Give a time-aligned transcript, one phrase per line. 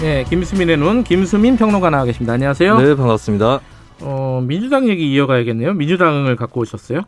[0.00, 2.34] 네, 김수민의 눈 김수민 평론가 나와 계십니다.
[2.34, 2.78] 안녕하세요.
[2.78, 3.60] 네, 반갑습니다.
[4.02, 5.72] 어, 민주당 얘기 이어가야겠네요.
[5.74, 7.02] 민주당을 갖고 오셨어요.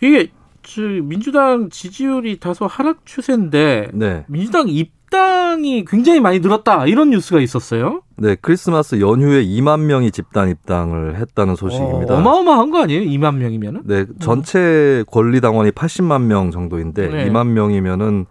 [0.00, 0.30] 이게
[0.62, 4.24] 저 민주당 지지율이 다소 하락 추세인데 네.
[4.28, 8.02] 민주당 입당이 굉장히 많이 늘었다 이런 뉴스가 있었어요.
[8.16, 12.16] 네, 크리스마스 연휴에 2만 명이 집단 입당을 했다는 소식입니다.
[12.16, 13.02] 어, 마어마한거 아니에요?
[13.02, 13.82] 2만 명이면은?
[13.84, 17.28] 네, 전체 권리 당원이 80만 명 정도인데 네.
[17.28, 18.26] 2만 명이면은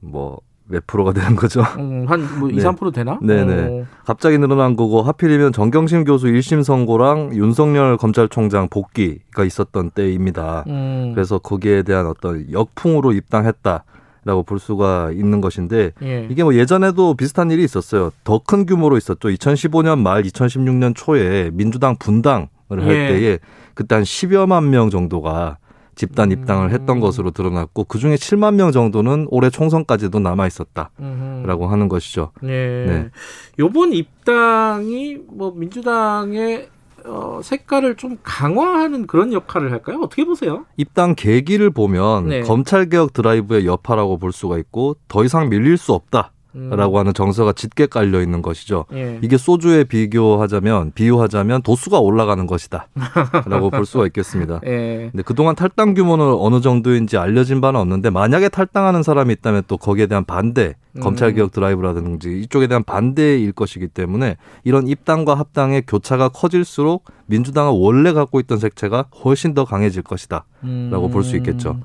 [0.00, 1.60] 뭐 몇 프로가 되는 거죠?
[1.78, 2.62] 음, 한뭐 2, 네.
[2.62, 3.18] 3% 되나?
[3.22, 3.82] 네네.
[3.82, 10.64] 어, 갑자기 늘어난 거고 하필이면 정경심 교수 1심 선고랑 윤석열 검찰총장 복귀가 있었던 때입니다.
[10.68, 13.84] 음, 그래서 거기에 대한 어떤 역풍으로 입당했다
[14.24, 16.28] 라고 볼 수가 있는 것인데 예.
[16.30, 18.12] 이게 뭐 예전에도 비슷한 일이 있었어요.
[18.22, 19.28] 더 큰 규모로 있었죠.
[19.28, 23.08] 2015년 말 2016년 초에 민주당 분당을 할 예.
[23.08, 23.38] 때에
[23.74, 25.58] 그때 한 10여만 명 정도가
[25.94, 26.70] 집단 입당을 음.
[26.70, 31.66] 했던 것으로 드러났고 그 중에 7만 명 정도는 올해 총선까지도 남아 있었다라고.
[31.66, 32.32] 하는 것이죠.
[32.42, 32.84] 네.
[32.86, 33.10] 네.
[33.58, 36.68] 요번 입당이 뭐 민주당의
[37.04, 40.00] 어, 색깔을 좀 강화하는 그런 역할을 할까요?
[40.02, 40.66] 어떻게 보세요?
[40.76, 42.40] 입당 계기를 보면 네.
[42.42, 47.14] 검찰 개혁 드라이브의 여파라고 볼 수가 있고 더 이상 밀릴 수 없다 라고 음, 하는
[47.14, 48.84] 정서가 짙게 깔려 있는 것이죠.
[48.92, 49.18] 예.
[49.22, 54.60] 이게 소주에 비교하자면 비유하자면 도수가 올라가는 것이다라고 볼 수가 있겠습니다.
[54.66, 55.08] 예.
[55.10, 60.06] 근데 그동안 탈당 규모는 어느 정도인지 알려진 바는 없는데 만약에 탈당하는 사람이 있다면 또 거기에
[60.06, 61.00] 대한 반대, 음.
[61.00, 68.12] 검찰 개혁 드라이브라든지 이쪽에 대한 반대일 것이기 때문에 이런 입당과 합당의 교차가 커질수록 민주당은 원래
[68.12, 71.80] 갖고 있던 색채가 훨씬 더 강해질 것이다라고 음, 볼수 있겠죠.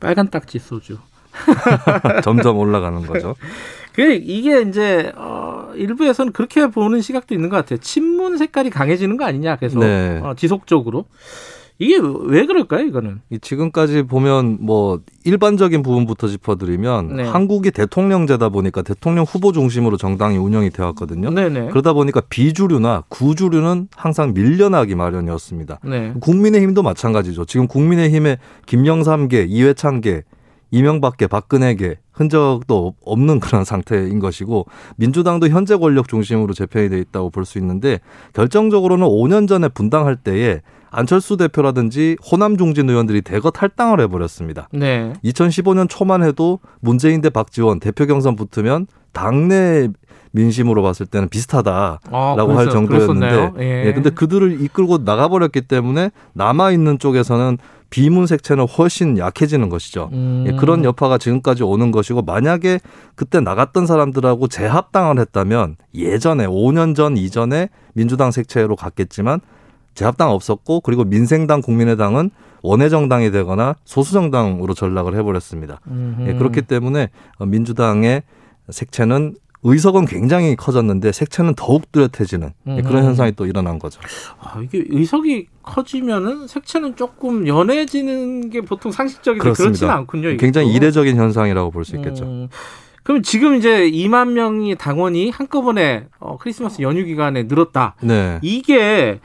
[0.00, 0.96] 빨간 딱지 소주.
[2.22, 3.34] 점점 올라가는 거죠.
[3.94, 7.78] 그 이게 이제 어, 일부에서는 그렇게 보는 시각도 있는 것 같아요.
[7.78, 9.56] 친문 색깔이 강해지는 거 아니냐.
[9.56, 10.20] 그래서 네.
[10.22, 11.06] 어, 지속적으로
[11.78, 12.86] 이게 왜 그럴까요?
[12.86, 17.24] 이거는 이 지금까지 보면 뭐 일반적인 부분부터 짚어드리면 네.
[17.24, 21.30] 한국이 대통령제다 보니까 대통령 후보 중심으로 정당이 운영이 되었거든요.
[21.30, 21.68] 네네.
[21.70, 25.80] 그러다 보니까 비주류나 구주류는 항상 밀려나기 마련이었습니다.
[25.84, 26.14] 네.
[26.20, 27.46] 국민의힘도 마찬가지죠.
[27.46, 30.22] 지금 국민의힘의 김영삼계, 이회창계,
[30.72, 34.66] 이명박계, 박근혜계 흔적도 없- 없는 그런 상태인 것이고
[34.96, 38.00] 민주당도 현재 권력 중심으로 재편이 돼 있다고 볼 수 있는데
[38.32, 44.68] 결정적으로는 5년 전에 분당할 때에 안철수 대표라든지 호남 중진 의원들이 대거 탈당을 해버렸습니다.
[44.72, 45.12] 네.
[45.24, 49.88] 2015년 초만 해도 문재인 대 박지원 대표 경선 붙으면 당내
[50.32, 52.70] 민심으로 봤을 때는 비슷하다라고 아, 할 그랬어요.
[52.70, 53.52] 정도였는데?
[53.60, 53.86] 예.
[53.86, 57.58] 예, 근데 그들을 이끌고 나가버렸기 때문에 남아 있는 쪽에서는
[57.92, 60.08] 비문 색채는 훨씬 약해지는 것이죠.
[60.14, 60.44] 음.
[60.48, 62.80] 예, 그런 여파가 지금까지 오는 것이고 만약에
[63.14, 69.40] 그때 나갔던 사람들하고 재합당을 했다면 예전에 5년 전 이전에 민주당 색채로 갔겠지만
[69.94, 72.30] 재합당 없었고 그리고 민생당 국민의당은
[72.62, 75.80] 원외정당이 되거나 소수정당으로 전락을 해버렸습니다.
[76.26, 78.22] 예, 그렇기 때문에 어, 민주당의
[78.70, 83.08] 색채는 의석은 굉장히 커졌는데 색채는 더욱 뚜렷해지는 예, 그런 음.
[83.08, 84.00] 현상이 또 일어난 거죠.
[84.40, 89.94] 아, 이게 의석이 커지면은 색채는 조금 연해지는 게 보통 상식적인데 그렇지는 그렇습니다.
[89.96, 90.28] 않군요.
[90.30, 90.40] 이것도.
[90.40, 92.24] 굉장히 이례적인 현상이라고 볼 수 있겠죠.
[92.24, 92.48] 음,
[93.04, 97.94] 그럼 지금 이제 2만 명이 당원이 한꺼번에 어, 크리스마스 연휴 기간에 늘었다.
[98.00, 98.38] 네.
[98.42, 99.20] 이게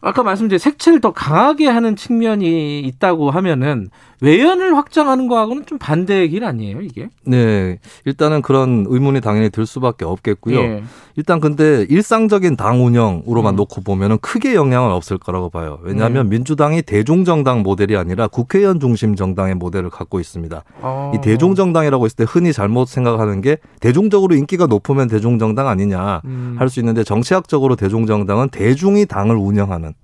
[0.00, 6.44] 아까 말씀드린 색채를 더 강하게 하는 측면이 있다고 하면은 외연을 확장하는 거하고는 좀 반대의 길
[6.44, 7.08] 아니에요, 이게?
[7.24, 7.78] 네.
[8.04, 10.58] 일단은 그런 의문이 당연히 들 수밖에 없겠고요.
[10.58, 10.82] 예.
[11.16, 13.56] 일단 근데 일상적인 당 운영으로만 음.
[13.56, 15.78] 놓고 보면은 크게 영향은 없을 거라고 봐요.
[15.82, 16.36] 왜냐하면 네.
[16.36, 20.64] 민주당이 대중정당 모델이 아니라 국회의원 중심 정당의 모델을 갖고 있습니다.
[20.82, 21.12] 어.
[21.14, 26.56] 이 대중정당이라고 했을 때 흔히 잘못 생각하는 게 대중적으로 인기가 높으면 대중정당 아니냐 음.
[26.58, 29.94] 할수 있는데 정치학적으로 대중정당은 대중이 당을 운영하는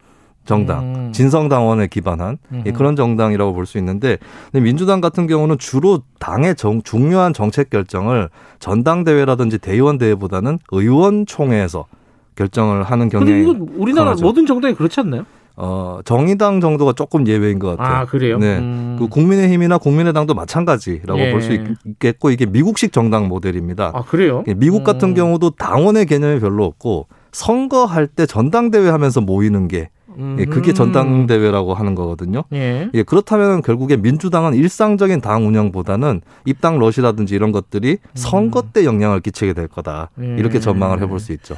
[0.46, 1.12] 정당, 음.
[1.12, 2.72] 진성당원에 기반한 예.
[2.72, 4.16] 그런 정당이라고 볼 수 있는데
[4.52, 11.86] 근데 민주당 같은 경우는 주로 당의 정- 중요한 정책 결정을 전당대회라든지 대의원 대회보다는 의원총회에서
[12.36, 14.24] 결정을 하는 근데 경향이 이건 우리나라 강하죠.
[14.24, 15.24] 모든 정당이 그렇지 않나요?
[15.58, 17.96] 어, 정의당 정도가 조금 예외인 것 같아요.
[17.96, 18.38] 아, 그래요?
[18.38, 18.58] 네.
[18.58, 18.96] 음.
[18.98, 21.30] 그 국민의힘이나 국민의당도 마찬가지라고 예.
[21.32, 23.90] 볼수 있겠고 이게 미국식 정당 모델입니다.
[23.94, 24.44] 아, 그래요?
[24.48, 25.14] 예, 미국 같은 음.
[25.14, 29.95] 경우도 당원의 개념이 별로 없고 선거할 때 전당대회 하면서 모이는 게 음.
[30.38, 32.44] 예, 그게 전당대회라고 하는 거거든요.
[32.52, 32.88] 예.
[32.92, 39.52] 예, 그렇다면 결국에 민주당은 일상적인 당 운영보다는 입당 러시라든지 이런 것들이 선거 때 영향을 끼치게
[39.52, 40.10] 될 거다.
[40.20, 40.36] 예.
[40.38, 41.56] 이렇게 전망을 해볼 수 있죠.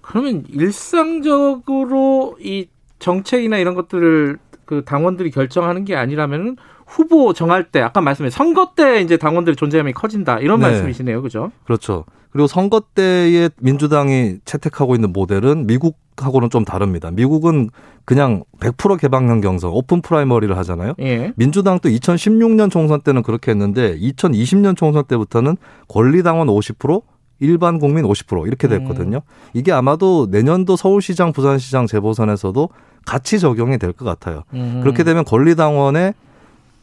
[0.00, 2.66] 그러면 일상적으로 이
[2.98, 6.56] 정책이나 이런 것들을 그 당원들이 결정하는 게 아니라면은
[6.86, 10.66] 후보 정할 때 아까 말씀해 선거 때 이제 당원들의 존재감이 커진다 이런 네.
[10.66, 11.52] 말씀이시네요, 그죠?
[11.64, 12.04] 그렇죠.
[12.30, 17.10] 그리고 선거 때에 민주당이 채택하고 있는 모델은 미국하고는 좀 다릅니다.
[17.10, 17.70] 미국은
[18.04, 20.94] 그냥 100% 개방형 경선, open primary를 하잖아요.
[21.00, 21.32] 예.
[21.36, 25.56] 민주당도 2016년 총선 때는 그렇게 했는데 2020년 총선 때부터는
[25.88, 27.02] 권리당원 50%,
[27.40, 29.22] 일반 국민 50% 이렇게 됐거든요.
[29.54, 32.68] 이게 아마도 내년도 서울시장, 부산시장 재보선에서도
[33.06, 34.42] 같이 적용이 될 것 같아요.
[34.54, 34.80] 음.
[34.82, 36.14] 그렇게 되면 권리당원의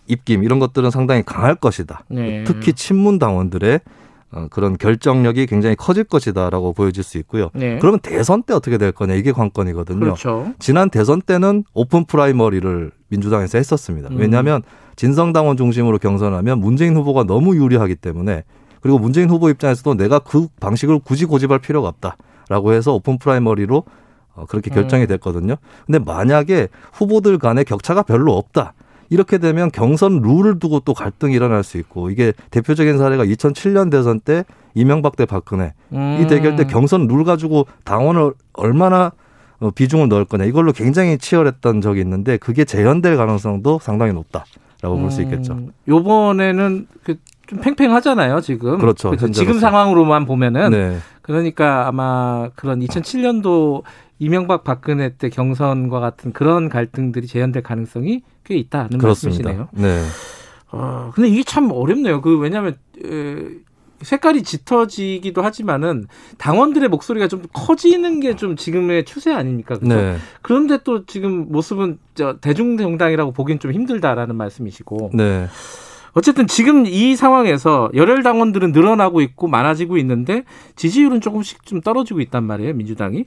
[0.08, 2.04] 입김 이런 것들은 상당히 강할 것이다.
[2.10, 2.44] 네.
[2.46, 3.82] 특히 친문 당원들의
[4.32, 7.50] 어, 그런 결정력이 굉장히 커질 것이다라고 보여질 수 있고요.
[7.54, 7.80] 네.
[7.80, 10.00] 그러면 대선 때 어떻게 될 거냐 이게 관건이거든요.
[10.00, 10.52] 그렇죠.
[10.60, 14.10] 지난 대선 때는 open primary를 민주당에서 했었습니다.
[14.12, 14.18] 음.
[14.18, 14.64] 왜냐하면
[14.98, 18.44] 진성당원 중심으로 경선하면 문재인 후보가 너무 유리하기 때문에
[18.82, 23.84] 그리고 문재인 후보 입장에서도 내가 그 방식을 굳이 고집할 필요가 없다라고 해서 open primary로
[24.36, 25.08] 어, 그렇게 결정이 음.
[25.08, 25.56] 됐거든요.
[25.86, 28.74] 근데 만약에 후보들 간의 격차가 별로 없다.
[29.10, 34.20] 이렇게 되면 경선 룰을 두고 또 갈등이 일어날 수 있고 이게 대표적인 사례가 2007년 대선
[34.20, 34.44] 때
[34.74, 35.74] 이명박 대 박근혜.
[35.94, 36.20] 음.
[36.22, 39.12] 이 대결 때 경선 룰 가지고 당원을 얼마나
[39.60, 40.44] 어, 비중을 넣을 거냐.
[40.46, 44.46] 이걸로 굉장히 치열했던 적이 있는데 그게 재현될 가능성도 상당히 높다
[44.82, 45.54] 라고 볼수 있겠죠.
[45.54, 47.16] 음, 요번에는 그
[47.48, 48.78] 좀 팽팽하잖아요, 지금.
[48.78, 49.26] 그렇죠, 그죠?
[49.26, 49.40] 현재로서.
[49.42, 53.84] 지금 상황으로만 보면은 네, 그러니까 아마 그런 2007년도
[54.20, 59.50] 이명박 박근혜 때 경선과 같은 그런 갈등들이 재현될 가능성이 꽤 있다는 그렇습니다.
[59.50, 59.68] 말씀이시네요.
[59.72, 60.04] 네,
[60.72, 62.22] 어, 근데 이게 참 어렵네요.
[62.22, 63.38] 그 왜냐하면 에,
[64.02, 66.08] 색깔이 짙어지기도 하지만은
[66.38, 69.76] 당원들의 목소리가 좀 커지는 게 좀 지금의 추세 아닙니까?
[69.80, 69.96] 그죠?
[69.96, 75.48] 네, 그런데 또 지금 모습은 저 대중정당이라고 보기엔 좀 힘들다라는 말씀이시고 네.
[76.18, 82.44] 어쨌든 지금 이 상황에서 열혈 당원들은 늘어나고 있고 많아지고 있는데 지지율은 조금씩 좀 떨어지고 있단
[82.44, 83.26] 말이에요 민주당이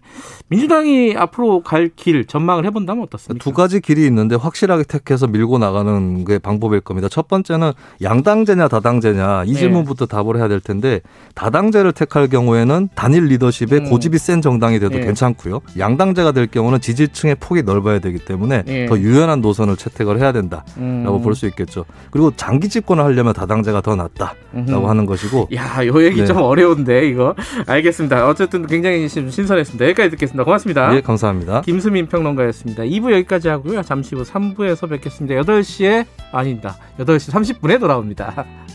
[0.48, 3.42] 민주당이 앞으로 갈 길 전망을 해본다면 어떻습니까?
[3.42, 7.08] 두 가지 길이 있는데 확실하게 택해서 밀고 나가는 게 방법일 겁니다.
[7.08, 7.72] 첫 번째는
[8.02, 9.58] 양당제냐 다당제냐 이 네.
[9.58, 11.00] 질문부터 답을 해야 될 텐데
[11.34, 13.90] 다당제를 택할 경우에는 단일 리더십에 음.
[13.90, 15.04] 고집이 센 정당이 돼도 네.
[15.04, 15.60] 괜찮고요.
[15.78, 18.86] 양당제가 될 경우는 지지층의 폭이 넓어야 되기 때문에 네.
[18.86, 21.22] 더 유연한 노선을 채택을 해야 된다라고 음.
[21.22, 21.84] 볼수 있겠죠.
[22.10, 24.86] 그리고 장기 집 권을 하려면 다당제가 더 낫다라고 음흠.
[24.86, 26.26] 하는 것이고 야, 요 얘기 네.
[26.26, 27.34] 좀 어려운데 이거.
[27.66, 28.28] 알겠습니다.
[28.28, 29.84] 어쨌든 굉장히 신- 신선했습니다.
[29.86, 30.44] 여기까지 듣겠습니다.
[30.44, 30.94] 고맙습니다.
[30.96, 31.62] 예, 감사합니다.
[31.62, 32.82] 김수민 평론가였습니다.
[32.84, 33.82] 2부 여기까지 하고요.
[33.82, 35.40] 잠시 후 3부에서 뵙겠습니다.
[35.42, 36.76] 8시에 아닙니다.
[36.98, 38.44] 8시 30분에 돌아옵니다.